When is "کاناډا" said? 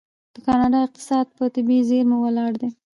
0.45-0.79